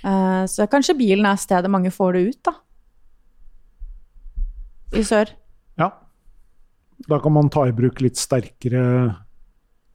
[0.00, 2.54] Eh, så kanskje bilen er stedet mange får det ut, da.
[4.96, 5.32] I sør.
[5.78, 5.92] Ja.
[7.08, 8.82] Da kan man ta i bruk litt sterkere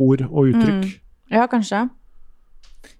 [0.01, 0.89] ord og uttrykk.
[1.33, 1.87] Ja, kanskje.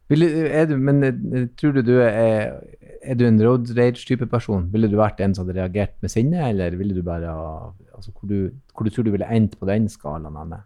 [0.09, 2.53] Vil, er du, men eh, tror du du er
[3.05, 4.67] Er du en road rage-type person?
[4.73, 7.49] Ville du vært en som hadde reagert med sinne, eller ville du bare ha
[7.93, 10.37] altså, hvor, du, hvor du tror du ville endt på den skalaen?
[10.41, 10.63] Anne?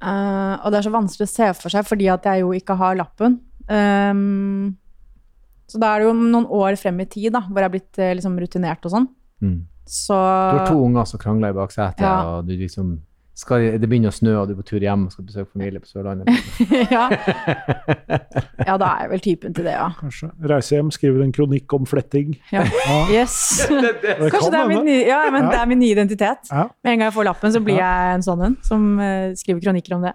[0.00, 2.76] Uh, og det er så vanskelig å se for seg, fordi at jeg jo ikke
[2.80, 3.38] har lappen.
[3.70, 4.76] Ehm,
[5.70, 7.98] så da er det jo noen år frem i tid da, hvor jeg er blitt
[8.02, 9.06] eh, liksom, rutinert og sånn.
[9.44, 9.60] Mm.
[9.90, 12.18] Så Du har to unger som krangler i baksetet, Ja.
[12.38, 12.98] og du liksom
[13.40, 15.80] skal, det begynner å snø, og du er på tur hjem og skal besøke familie
[15.80, 16.28] på Sørlandet.
[16.92, 17.06] ja.
[18.66, 19.86] ja, da er jeg vel typen til det, ja.
[19.96, 20.28] Kanskje.
[20.50, 22.34] Reise hjem, skrive en kronikk om fletting.
[22.52, 22.66] ja.
[22.68, 23.38] Ja, Yes.
[23.70, 23.94] det
[24.34, 25.50] Kanskje det er, min ja, men Ja.
[25.54, 26.50] det er min nye identitet.
[26.52, 26.66] Ja.
[26.84, 29.64] Med en gang jeg får lappen, så blir jeg en sånn en som uh, skriver
[29.64, 30.14] kronikker om det.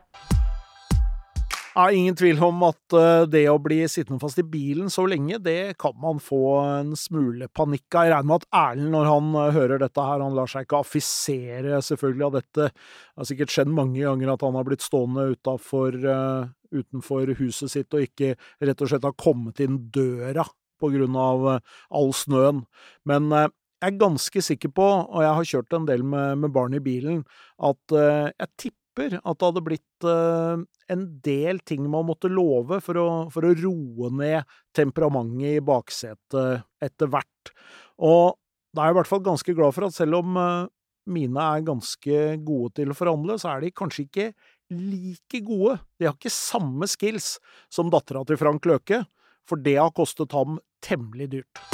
[1.76, 5.42] Ja, ingen tvil om at eh, det å bli sittende fast i bilen så lenge,
[5.44, 8.06] det kan man få en smule panikk av.
[8.06, 10.80] Jeg regner med at Erlend, når han eh, hører dette her, han lar seg ikke
[10.80, 12.70] affisere selvfølgelig av dette.
[12.70, 16.48] Det har sikkert skjedd mange ganger at han har blitt stående utenfor, eh,
[16.80, 20.48] utenfor huset sitt og ikke rett og slett har kommet inn døra
[20.80, 22.64] på grunn av all snøen.
[23.04, 23.52] Men jeg
[23.84, 27.24] er ganske sikker på, og jeg har kjørt en del med, med barn i bilen,
[27.60, 33.00] at jeg tipper at det hadde blitt eh, en del ting man måtte love for
[33.00, 37.54] å, for å roe ned temperamentet i baksetet etter hvert.
[38.00, 38.38] Og
[38.76, 40.68] da er jeg i hvert fall ganske glad for at selv om eh,
[41.16, 44.30] mine er ganske gode til å forhandle, så er de kanskje ikke
[44.74, 45.78] like gode.
[46.00, 47.36] De har ikke samme skills
[47.72, 49.04] som dattera til Frank Løke,
[49.46, 51.66] for det har kostet ham temmelig dyrt.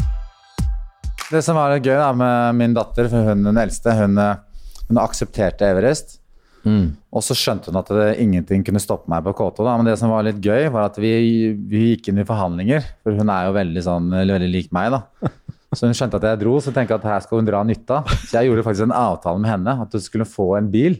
[1.32, 4.20] Det som var gøy da, med min datter, for hun den eldste, hun,
[4.90, 6.21] hun aksepterte Everest.
[6.66, 6.92] Mm.
[7.12, 9.64] Og så skjønte hun at det, ingenting kunne stoppe meg på K2.
[9.66, 9.76] Da.
[9.80, 11.12] Men det som var litt gøy, var at vi,
[11.72, 12.86] vi gikk inn i forhandlinger.
[13.04, 15.32] For hun er jo veldig, sånn, veldig lik meg, da.
[15.78, 17.96] Så hun skjønte at jeg dro, så tenkte jeg at her skal hun dra nytte
[18.02, 18.10] av.
[18.28, 21.00] Så jeg gjorde faktisk en avtale med henne, at hun skulle få en bil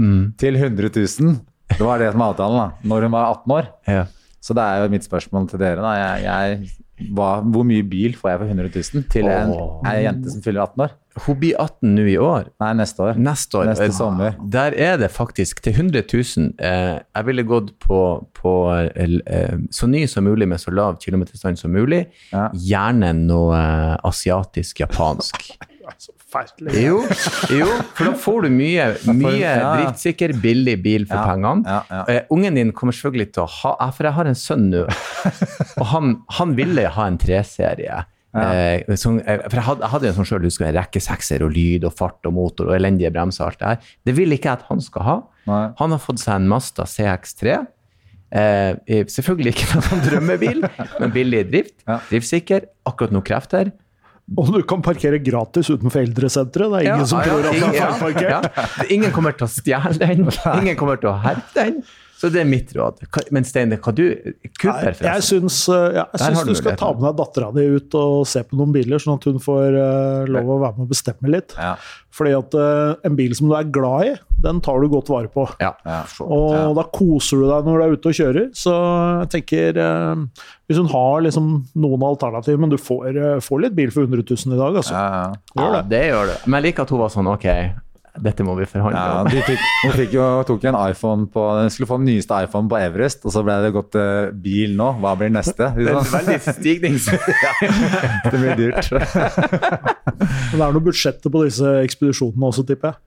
[0.00, 0.32] Mm.
[0.40, 1.34] til 100 000.
[1.76, 2.88] Det var det som var avtalen, da.
[2.88, 3.66] Når hun var 18 år.
[3.90, 4.04] Ja.
[4.40, 5.90] Så det er jo mitt spørsmål til dere, da.
[5.98, 9.52] Jeg, jeg, hva, hvor mye bil får jeg for 100 000 til en,
[9.90, 10.94] ei jente som fyller 18 år?
[11.26, 12.50] Hun blir 18 nå i år.
[12.62, 13.16] Nei, neste år.
[13.18, 13.64] Neste år.
[13.72, 14.36] Neste Eh, sommer.
[14.54, 16.52] Der er det faktisk til 100 000.
[16.58, 17.98] Eh, jeg ville gått på,
[18.38, 18.52] på
[18.94, 22.04] eh, så ny som mulig med så lav kilometerstand som mulig.
[22.32, 22.46] Ja.
[22.54, 25.50] Gjerne noe eh, asiatisk-japansk.
[25.98, 26.84] Så forferdelig.
[26.84, 26.98] jo,
[27.50, 28.84] jo, for da får du mye,
[29.24, 31.64] mye ja, driftssikker, billig bil for Ja, pengene.
[31.90, 32.04] Ja.
[32.06, 34.84] Eh, ungen din kommer selvfølgelig til å ha eh, For jeg har en sønn nå,
[34.86, 38.04] og han, han ville ha en 3-serie.
[38.30, 41.42] Eh, sånn, eh, for jeg hadde, jeg hadde en sånn sjøl, husker skulle rekke sekser
[41.42, 43.92] og lyd og fart og motor og elendige bremser og alt det her.
[44.06, 45.18] Det vil ikke jeg at han skal ha.
[45.50, 45.64] Nei.
[45.80, 47.58] Han har fått seg en Mazda CX3.
[48.30, 50.66] Eh, selvfølgelig ikke noen drømmebil,
[51.02, 51.78] men billig drift.
[51.88, 51.98] Ja.
[52.10, 52.68] Driftssikker.
[52.86, 53.72] Akkurat noe krefter.
[54.38, 56.70] Og du kan parkere gratis utenfor eldresenteret.
[56.70, 58.04] Det er ingen som tror at det er parkert.
[58.04, 58.60] feilparkert.
[58.60, 58.86] ja.
[58.94, 60.28] Ingen kommer til å stjele den.
[60.60, 61.80] Ingen kommer til å herpe den.
[62.20, 62.98] Så det er mitt råd.
[63.32, 64.02] Men Steine, hva du
[64.60, 65.22] Cooper, Jeg forresten.
[65.24, 68.26] syns, uh, ja, jeg syns du du skal ta med deg dattera di ut og
[68.28, 71.32] se på noen biler, sånn at hun får uh, lov å være med og bestemme
[71.32, 71.56] litt.
[71.56, 71.72] Ja.
[72.12, 75.28] Fordi at uh, en bil som du er glad i, den tar du godt vare
[75.32, 75.44] på.
[75.60, 75.72] Ja.
[75.84, 75.98] Ja.
[76.24, 76.62] Og Ja.
[76.78, 78.46] da koser du deg når du er ute og kjører.
[78.56, 78.72] Så
[79.20, 80.24] jeg tenker eh,
[80.70, 84.22] Hvis hun har liksom noen alternativer, men du får, uh, får litt bil for 100
[84.46, 84.94] 000 i dag, altså.
[84.94, 85.30] Ja, ja.
[85.58, 86.02] Gjør Ja, det.
[86.12, 86.34] gjør du.
[86.50, 87.46] Men jeg liker at hun var sånn OK,
[88.20, 89.28] dette må vi forhandle Ja, om.
[89.30, 92.38] de fikk, hun fikk jo, tok jo en iPhone på Den skulle få den nyeste
[92.46, 94.88] iPhone på Everest, og så ble det gått uh, bil nå.
[95.02, 95.70] Hva blir neste?
[95.76, 97.06] Det er veldig stignings...
[98.30, 98.90] Det blir dyrt.
[98.94, 103.02] Men det er noe budsjettet på disse ekspedisjonene også, tipper jeg.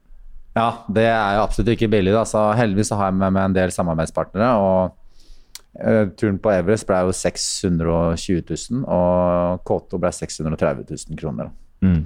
[0.54, 2.14] Ja, det er jo absolutt ikke billig.
[2.14, 2.26] Da.
[2.30, 4.50] Så heldigvis så har jeg med meg en del samarbeidspartnere.
[4.62, 4.94] og
[5.82, 11.50] uh, Turen på Everest ble jo 620 000, og Koto ble 630 000 kroner.
[11.82, 12.04] Mm.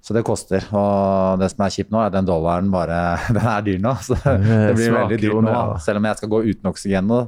[0.00, 0.64] Så det koster.
[0.72, 3.00] Og det som er kjipt nå, er at den dollaren bare
[3.36, 3.94] Den er dyr nå.
[4.06, 5.54] Så det blir veldig dyrt nå.
[5.54, 5.64] ja.
[5.82, 7.24] Selv om jeg skal gå uten oksygen nå,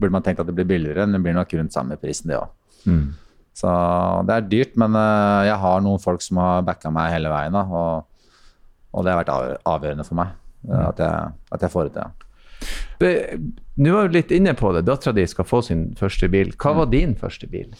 [0.00, 1.04] burde man tenkt at det blir billigere.
[1.06, 2.56] Men det blir nok rundt samme prisen, det òg.
[2.88, 3.10] Mm.
[3.60, 3.70] Så
[4.24, 7.52] det er dyrt, men eh, jeg har noen folk som har backa meg hele veien.
[7.52, 8.06] Da, og,
[8.90, 10.34] og det har vært avgjørende for meg
[10.68, 12.16] eh, at jeg, at jeg får det til.
[13.80, 14.84] Nå var du litt inne på det.
[14.88, 16.52] Dattera di skal få sin første bil.
[16.60, 17.70] Hva var din første bil?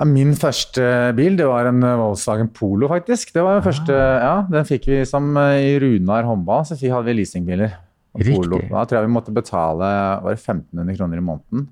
[0.00, 0.82] Ja, min første
[1.14, 3.30] bil det var en eh, Volkswagen Polo, faktisk.
[3.34, 7.06] Det var den første, ja, Den fikk vi som eh, i Runar håndball, så hadde
[7.06, 7.76] vi leasingbiler.
[8.18, 8.34] Riktig.
[8.34, 8.58] Polo.
[8.72, 9.92] Da tror jeg vi måtte betale
[10.24, 11.68] var det 1500 kroner i måneden.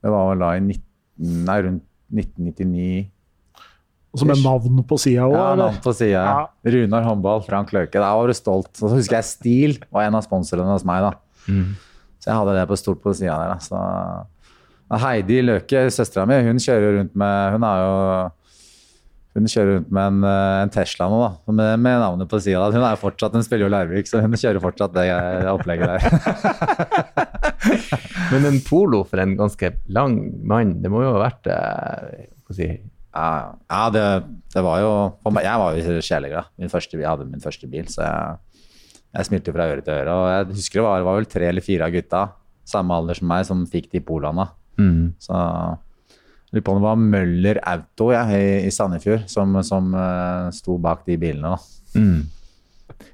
[0.00, 0.82] Det var da i 19,
[1.46, 3.06] nei, rundt 1999.
[4.10, 6.22] Og så med navn på sida òg, Ja, navn på sida.
[6.26, 6.72] Ja.
[6.74, 8.00] Runar håndball, Frank Løke.
[8.02, 8.72] Da var du stolt.
[8.80, 11.04] Og så husker jeg Stil var en av sponsorene hos meg.
[11.06, 11.12] da.
[12.20, 13.54] Så jeg hadde det på stort på sida der.
[13.54, 13.58] da.
[13.62, 17.96] Så Heidi Løke, søstera mi, hun kjører rundt med Hun er jo
[19.38, 22.64] hun kjører rundt med en, eh, en Tesla nå, da, med, med navnet på sida.
[22.74, 25.86] Hun er jo fortsatt, hun spiller jo Larvik, så hun kjører fortsatt det, det opplegget
[25.86, 26.00] der.
[28.32, 32.66] Men en polo for en ganske lang mann, det må jo ha vært eh, si,
[33.10, 34.04] Ja, ja det,
[34.54, 34.90] det var jo
[35.34, 36.50] meg, Jeg var jo sjeleglad.
[36.60, 38.64] Min jeg hadde min første bil, så jeg,
[39.16, 40.14] jeg smilte fra øre til øre.
[40.14, 42.24] Og jeg husker det var, det var vel tre eller fire av gutta,
[42.70, 44.48] samme alder som meg, som fikk de polaene.
[44.78, 45.06] mm.
[45.22, 45.44] Så
[46.50, 50.78] lurer på om det var Møller Auto ja, i, i Sandefjord som, som uh, sto
[50.82, 51.54] bak de bilene.
[51.94, 52.26] Mm.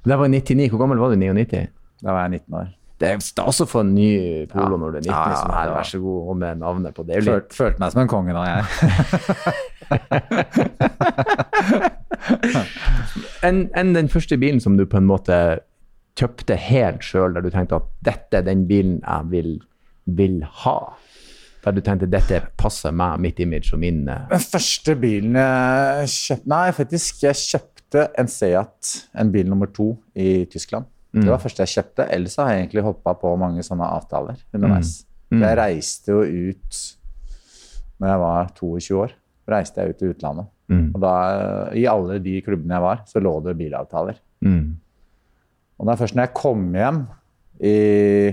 [0.06, 0.70] Det var i 99.
[0.72, 1.66] Hvor gammel var du i 99?
[2.00, 2.72] Da var jeg 19 år.
[2.96, 4.08] Det er stas å få en ny
[4.48, 4.80] polo Ja.
[4.80, 5.10] når du er 19.
[5.10, 7.04] Ja, ja, ja, vær så god, og med navnet på.
[7.04, 9.56] Det Følte, følte meg som en konge da, jeg.
[13.46, 15.36] enn en den første bilen som du på en måte
[16.16, 19.52] kjøpte helt sjøl, der du tenkte at dette er den bilen jeg vil,
[20.18, 20.78] vil ha?
[21.64, 26.12] Der du tenkte dette passer meg, mitt image og min eh, Den første bilen jeg
[26.12, 27.22] kjøpte Nei, faktisk.
[27.26, 28.80] Jeg kjøpte en Seat,
[29.18, 30.84] en bil nummer to, i Tyskland.
[31.16, 32.04] Det var første jeg kjøpte.
[32.12, 35.06] Ellers har jeg egentlig hoppa på mange sånne avtaler underveis.
[35.30, 35.38] Mm.
[35.38, 36.80] For Jeg reiste jo ut
[37.96, 39.14] når jeg var 22 år.
[39.46, 40.48] Reiste jeg ut til utlandet.
[40.72, 40.86] Mm.
[40.96, 41.12] Og da,
[41.78, 44.18] I alle de klubbene jeg var, så lå det bilavtaler.
[44.42, 44.66] mm.
[45.76, 46.98] Og det er først når jeg kom hjem
[47.68, 48.32] i,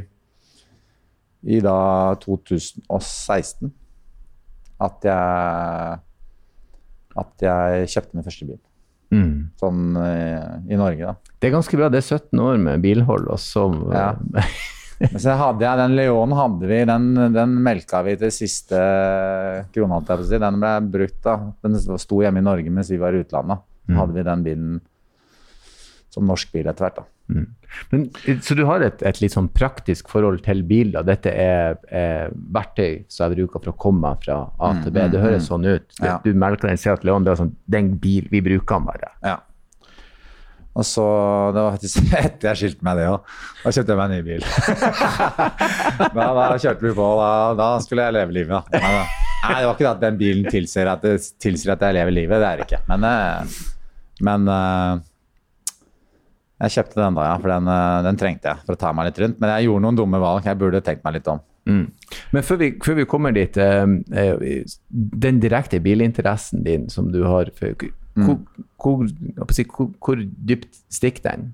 [1.43, 1.73] i da
[2.23, 3.67] 2016
[4.79, 5.99] at jeg
[7.19, 8.61] at jeg kjøpte min første bil.
[9.13, 9.33] Mm.
[9.61, 10.13] Sånn i,
[10.73, 11.33] i Norge, da.
[11.37, 11.91] Det er ganske bra.
[11.93, 14.07] Det er 17 år med bilhold, og så Ja.
[15.11, 18.79] Men så hadde jeg, Den Leonen hadde vi, den, den melka vi til siste
[19.75, 19.99] krone.
[20.31, 21.19] Den ble brukt.
[21.25, 21.37] da.
[21.65, 23.63] Den sto hjemme i Norge mens vi var i utlandet.
[23.83, 23.97] Mm.
[23.99, 24.75] hadde vi den bilen
[26.13, 27.01] som norsk bil etter hvert.
[27.01, 27.09] da.
[27.89, 28.03] Men,
[28.45, 30.91] så du har et, et litt sånn praktisk forhold til bil?
[30.93, 31.01] da.
[31.07, 35.07] Dette er, er verktøy som jeg bruker for å komme meg fra A til B.
[35.13, 35.87] Det høres sånn ut.
[35.97, 36.19] Du, Ja.
[36.23, 39.11] Du melker den Seat Leon, det er sånn, den bil, vi bruker den bare.
[39.23, 39.39] Ja.
[40.73, 41.03] Og så,
[41.53, 43.35] Det var faktisk etter jeg skilte meg det òg.
[43.63, 44.47] Da kjøpte jeg meg en ny bil.
[46.17, 47.11] da, da kjørte vi på.
[47.19, 48.81] Da, da skulle jeg leve livet, da.
[48.81, 49.21] Nei.
[49.43, 51.07] Nei, det var ikke det at den bilen tilsier at,
[51.43, 52.39] tilsier at jeg lever livet.
[52.39, 52.83] Det er det ikke.
[52.87, 53.55] Men, eh,
[54.23, 55.01] men eh,
[56.63, 57.39] jeg kjøpte den da, ja.
[57.41, 59.41] For den, eh, den trengte jeg for å ta meg litt rundt.
[59.43, 60.47] Men jeg gjorde noen dumme valg.
[60.47, 61.43] Jeg burde tenkt meg litt om.
[61.67, 61.83] Mm.
[62.35, 67.85] Men før vi, før vi kommer dit, den direkte bilinteressen din som du har, for,
[68.19, 68.39] hvor,
[68.83, 71.51] hvor, hvor, hvor dypt stikker den?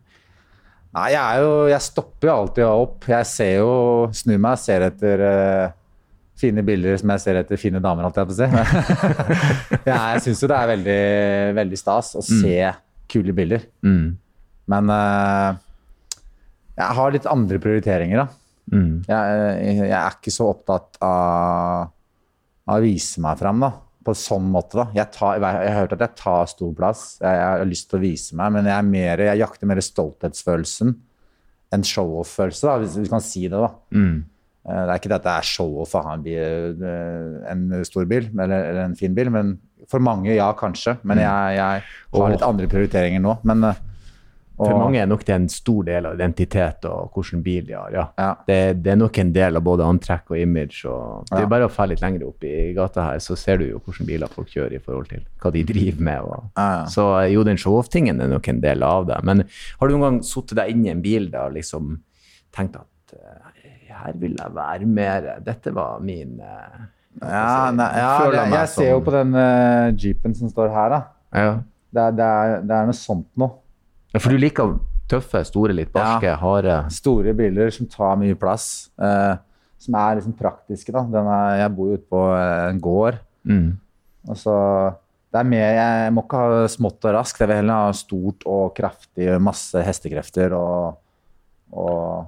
[0.95, 3.09] Nei, jeg er jo Jeg stopper jo alltid opp.
[3.11, 3.73] Jeg ser jo
[4.15, 5.75] Snur meg og ser etter uh,
[6.39, 8.47] fine bilder som jeg ser etter fine damer, holdt jeg på å si.
[9.89, 11.01] ja, jeg syns jo det er veldig,
[11.57, 12.53] veldig stas å se
[13.11, 13.65] kule bilder.
[13.83, 14.13] Mm.
[14.71, 15.57] Men uh,
[16.79, 18.27] jeg har litt andre prioriteringer, da.
[18.71, 18.93] Mm.
[19.09, 19.43] Jeg,
[19.81, 21.91] jeg er ikke så opptatt av,
[22.69, 23.73] av å vise meg fram, da.
[24.09, 24.87] På sånn måte, da.
[24.97, 27.05] Jeg, tar, jeg har hørt at jeg tar stor plass.
[27.21, 29.81] Jeg, jeg har lyst til å vise meg, men jeg, er mer, jeg jakter mer
[29.85, 30.95] stolthetsfølelsen
[31.77, 33.69] enn show-off-følelse, hvis vi kan si det, da.
[33.93, 34.15] Mm.
[34.65, 37.67] Eh, Det er ikke det at det er show-off å ha en, bil, eh, en
[37.85, 39.51] stor bil, eller, eller en fin bil, men
[39.89, 40.97] for mange, ja, kanskje.
[41.07, 41.85] Men jeg, jeg
[42.17, 43.37] har litt andre prioriteringer nå.
[43.47, 43.85] Men, eh,
[44.59, 47.73] For og- mange er nok det en stor del av identitet og hvilken bil de
[47.77, 47.91] har.
[47.95, 48.05] ja.
[48.19, 48.35] Ja.
[48.47, 50.85] Det, det er nok en del av både antrekk og image.
[50.85, 51.43] og Det Ja.
[51.45, 54.05] er bare å dra litt lenger opp i gata her, så ser du jo hvilke
[54.05, 56.19] biler folk kjører i forhold til hva de driver med.
[56.21, 56.43] Og.
[56.57, 56.85] Ja, ja.
[56.85, 59.23] Så jo, den show-off-tingen er nok en del av det.
[59.23, 59.45] Men
[59.79, 61.99] har du noen gang sittet deg inn i en bil og liksom
[62.55, 66.79] tenkt at eh, her vil jeg være mer Dette var min eh,
[67.21, 70.99] Ja, nei, ja jeg, jeg ser jo på den uh, jeepen som står her, da.
[71.33, 71.49] Ja.
[71.91, 73.49] Det er, det er, det er noe sånt noe.
[74.13, 74.77] Ja, For du liker
[75.09, 78.89] tøffe, store, litt barske, harde Store biler som tar mye plass.
[79.01, 79.35] eh,
[79.79, 81.03] som er liksom praktiske, da.
[81.07, 83.19] Den er, jeg bor jo ute på eh, en gård.
[83.47, 83.69] mm.
[84.29, 84.55] Og så
[85.31, 88.43] det er mer, Jeg må ikke ha smått og raskt, jeg vil heller ha stort
[88.49, 90.97] og kraftig, masse hestekrefter og,
[91.71, 92.27] og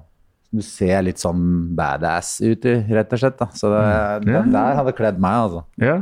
[0.54, 3.38] Du ser litt sånn badass ut, rett og slett.
[3.38, 3.46] da.
[3.56, 3.82] Så det,
[4.22, 4.32] Mm.
[4.32, 4.42] Ja.
[4.42, 5.64] den der hadde kledd meg, altså.
[5.80, 6.00] Ja.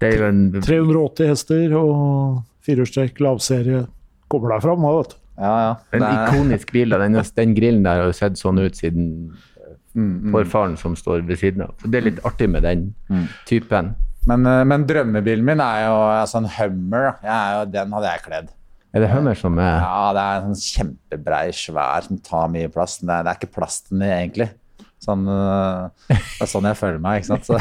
[0.00, 3.86] Det er jo en 380 hester og firehjulstrekk lavserie
[4.30, 5.14] kommer deg fram, vet.
[5.40, 5.70] Ja, ja.
[5.96, 6.90] En er- ikonisk bil.
[7.00, 9.08] Den, den grillen der har jo sett sånn ut siden
[9.90, 10.32] Mm, mm.
[10.36, 11.72] forfaren som står ved siden av.
[11.82, 13.24] Så det er litt artig med den Mm.
[13.44, 13.88] typen.
[14.28, 17.16] Men, eh, men drømmebilen min er jo altså en Hummer.
[17.24, 18.48] Jeg er jo, den hadde jeg kledd.
[18.94, 22.68] Er det Hummer som er Ja, det er en sånn kjempebrei, svær, som tar mye
[22.70, 22.98] plass.
[22.98, 24.50] Det er, det er ikke plass til den egentlig.
[25.00, 27.46] Sånn, øh, det er sånn jeg føler meg, ikke sant.
[27.48, 27.56] Så,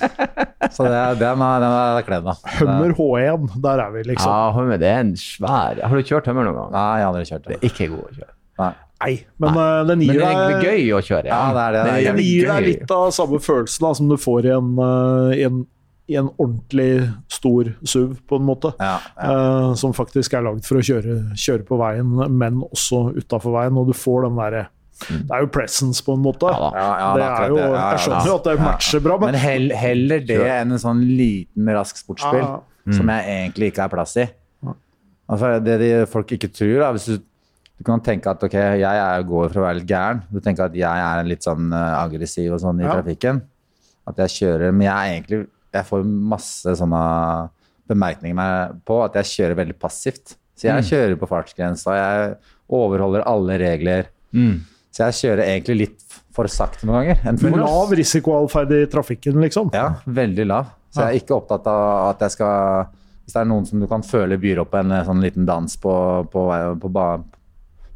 [0.76, 2.36] så det, den har jeg kledd, da.
[2.60, 4.30] Hummer H1, der er vi, liksom.
[4.30, 6.70] Ja, Hummer, det er en svær Har du kjørt Hummer noen gang?
[6.76, 7.58] Nei, jeg har aldri kjørt Det det.
[7.58, 8.32] er ikke god å kjøre.
[8.60, 8.70] Nei.
[9.00, 11.28] Nei, men eh, den Men gir det er deg gøy å kjøre.
[11.30, 11.82] Ja, det er det.
[11.82, 14.72] Det er det gir deg litt av samme følelsen da, som du får i en,
[14.84, 15.62] eh, i en,
[16.10, 16.90] i en ordentlig
[17.32, 18.74] stor SUV, på en måte.
[18.82, 19.30] Ja, ja.
[19.30, 23.78] Uh, som faktisk er lagd for å kjøre, kjøre på veien, men også utafor veien.
[23.80, 24.66] Og du får den derre
[25.08, 26.50] Det er jo presence, på en måte.
[26.50, 26.70] Ja da.
[26.76, 27.62] Ja, ja, det det er jo, det.
[27.62, 28.38] Ja, ja, jeg skjønner jo ja.
[28.40, 32.42] at det matcher bra, men, Men hell, heller det enn en sånn liten, rask sportsspill
[32.44, 32.60] Ja.
[32.96, 34.26] som jeg egentlig ikke har plass i.
[35.30, 37.20] Altså, det de folk ikke tror, da, hvis du,
[37.78, 40.24] du kan tenke at ok, jeg er, går for å være litt gæren.
[40.28, 42.96] Du tenker at jeg er litt sånn eh, aggressiv og sånn i Ja.
[42.98, 43.40] trafikken.
[44.10, 47.00] At jeg kjører Men jeg egentlig Jeg får masse sånne
[47.86, 50.34] bemerkninger meg på at jeg kjører veldig passivt.
[50.58, 52.34] Så jeg kjører på fartsgrensa, jeg
[52.68, 54.08] overholder alle regler.
[54.34, 54.60] Mm.
[55.00, 57.22] Så jeg kjører egentlig litt for sakte noen ganger.
[57.40, 59.72] for men lav risikoatferd i trafikken, liksom.
[59.74, 60.68] ja, veldig lav.
[60.92, 62.86] Så jeg er ikke opptatt av at jeg skal
[63.24, 65.76] Hvis det er noen som du kan føle byr opp en eh, sånn liten dans
[65.78, 65.92] på,
[66.32, 66.40] på,
[66.82, 67.20] på, ba-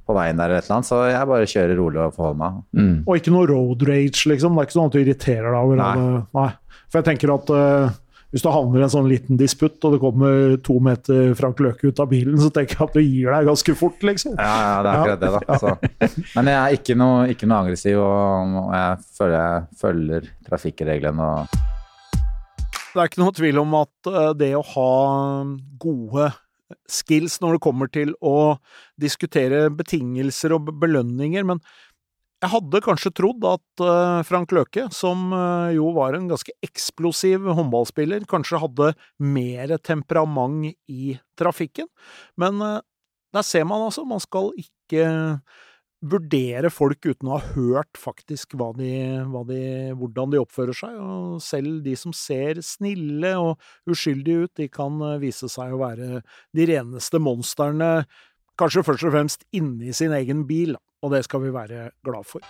[0.07, 2.61] på veien der eller et eller annet, så jeg bare kjører rolig og forholder meg.
[2.79, 2.93] Mm.
[3.09, 4.55] Og ikke noe road rage, liksom.
[4.55, 6.23] Det er ikke sånn at du irriterer deg over Nei.
[6.39, 6.51] Nei.
[6.87, 7.97] For jeg tenker at eh,
[8.35, 11.87] hvis du havner i en sånn liten disputt, og det kommer to meter Frank Løke
[11.87, 14.35] ut av bilen, så tenker jeg at du gir deg ganske fort, liksom.
[14.35, 15.59] Ja, ja, det er akkurat det, da.
[15.63, 16.25] Så.
[16.35, 21.29] Men jeg er ikke noe, ikke noe aggressiv, og, og jeg føler jeg følger trafikkreglene
[21.29, 21.55] og
[22.95, 24.91] Det er ikke noe tvil om at eh, det å ha
[25.83, 26.33] gode
[26.91, 28.57] skills når det kommer til å
[29.01, 31.63] diskutere betingelser og belønninger, men
[32.45, 37.47] jeg hadde kanskje trodd at eh, Frank Løke, som eh, jo var en ganske eksplosiv
[37.57, 38.91] håndballspiller, kanskje hadde
[39.25, 41.89] mer temperament i trafikken.
[42.41, 42.83] Men eh,
[43.35, 45.07] der ser man altså, man skal ikke
[46.05, 48.93] vurdere folk uten å ha hørt faktisk hva de,
[49.33, 49.63] hva de,
[49.97, 51.01] hvordan de oppfører seg.
[51.01, 53.57] Og selv de som ser snille og
[53.89, 56.21] uskyldige ut, de kan vise seg å være
[56.53, 58.05] de reneste monstrene,
[58.61, 62.45] kanskje først og fremst inni sin egen bil, og det skal vi være glad for.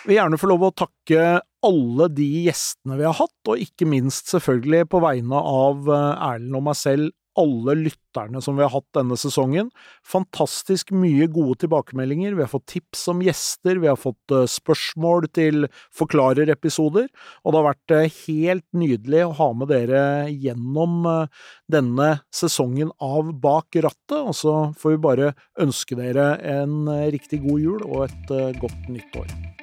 [0.00, 1.24] Vi vil gjerne få lov å takke
[1.66, 6.56] alle de gjestene vi har hatt, og ikke minst selvfølgelig på vegne av eh, Erlend
[6.56, 9.70] og meg selv, alle lytterne som vi har hatt denne sesongen.
[10.06, 12.34] Fantastisk mye gode tilbakemeldinger.
[12.34, 17.08] Vi har fått tips om gjester, vi har fått eh, spørsmål til forklarerepisoder,
[17.44, 22.92] og det har vært eh, helt nydelig å ha med dere gjennom eh, denne sesongen
[22.98, 28.06] av Bak rattet, og så får vi bare ønske dere en riktig god jul og
[28.08, 29.59] et godt nytt år.